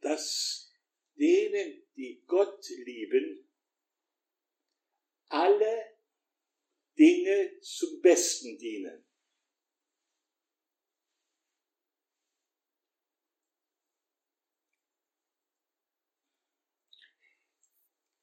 Dass 0.00 0.72
denen, 1.16 1.82
die 1.96 2.22
Gott 2.26 2.64
lieben, 2.84 3.48
alle 5.28 5.98
Dinge 6.96 7.60
zum 7.60 8.00
Besten 8.00 8.58
dienen. 8.58 9.04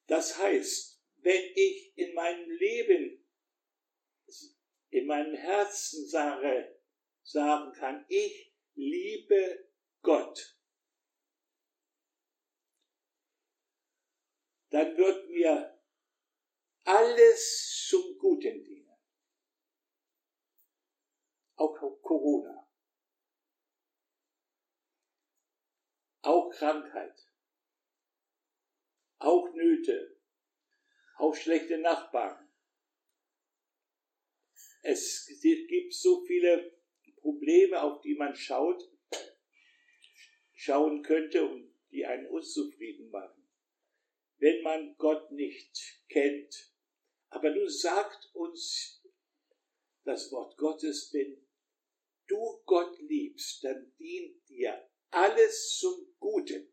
Das 0.06 0.38
heißt, 0.38 1.02
wenn 1.16 1.42
ich 1.54 1.92
in 1.96 2.14
meinem 2.14 2.48
Leben, 2.50 3.26
in 4.90 5.06
meinem 5.06 5.34
Herzen 5.34 6.08
sage, 6.08 6.80
sagen 7.22 7.72
kann, 7.72 8.04
ich 8.08 8.54
liebe 8.74 9.68
Gott, 10.02 10.55
dann 14.76 14.94
wird 14.98 15.30
mir 15.30 15.80
alles 16.84 17.86
zum 17.88 18.18
Guten 18.18 18.62
dienen. 18.62 18.94
Auch 21.54 21.74
Corona. 22.02 22.68
Auch 26.20 26.50
Krankheit. 26.50 27.26
Auch 29.18 29.48
Nöte. 29.54 30.20
Auch 31.16 31.34
schlechte 31.34 31.78
Nachbarn. 31.78 32.46
Es 34.82 35.26
gibt 35.40 35.94
so 35.94 36.22
viele 36.26 36.82
Probleme, 37.16 37.82
auf 37.82 38.02
die 38.02 38.14
man 38.14 38.36
schaut, 38.36 38.82
schauen 40.54 41.02
könnte 41.02 41.48
und 41.48 41.74
die 41.90 42.04
einen 42.04 42.26
unzufrieden 42.26 43.10
machen, 43.10 43.35
wenn 44.38 44.62
man 44.62 44.96
Gott 44.96 45.30
nicht 45.32 46.02
kennt. 46.08 46.72
Aber 47.30 47.50
nun 47.50 47.68
sagt 47.68 48.30
uns 48.34 49.02
das 50.04 50.30
Wort 50.30 50.56
Gottes, 50.56 51.10
wenn 51.12 51.46
du 52.26 52.62
Gott 52.64 52.98
liebst, 53.00 53.64
dann 53.64 53.92
dient 53.98 54.48
dir 54.48 54.88
alles 55.10 55.76
zum 55.78 56.14
Guten. 56.18 56.72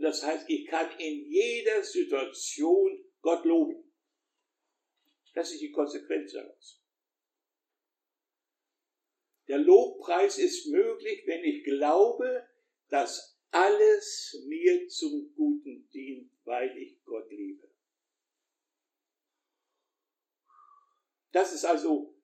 Das 0.00 0.22
heißt, 0.22 0.48
ich 0.48 0.66
kann 0.66 0.90
in 0.98 1.30
jeder 1.30 1.82
Situation 1.82 3.04
Gott 3.20 3.44
loben. 3.44 3.92
Das 5.34 5.52
ist 5.52 5.60
die 5.60 5.70
Konsequenz 5.70 6.32
daraus. 6.32 6.82
Der 9.48 9.58
Lobpreis 9.58 10.38
ist 10.38 10.66
möglich, 10.68 11.22
wenn 11.26 11.44
ich 11.44 11.64
glaube, 11.64 12.48
dass 12.88 13.31
alles 13.52 14.42
mir 14.46 14.88
zum 14.88 15.32
Guten 15.34 15.88
dient, 15.90 16.32
weil 16.44 16.76
ich 16.76 17.02
Gott 17.04 17.30
liebe. 17.30 17.70
Das 21.30 21.52
ist 21.52 21.64
also 21.64 22.14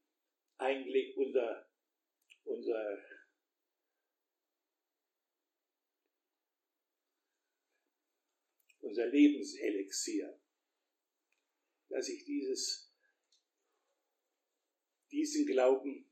eigentlich 0.58 1.16
unser, 1.16 1.70
unser 2.44 2.98
unser 8.80 9.06
Lebenselixier, 9.06 10.40
dass 11.88 12.08
ich 12.08 12.24
dieses, 12.24 12.90
diesen 15.10 15.46
Glauben 15.46 16.10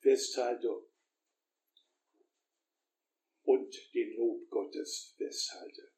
festhalte 0.00 0.89
und 3.50 3.74
den 3.94 4.12
Lob 4.12 4.48
Gottes 4.48 5.12
festhalte. 5.16 5.89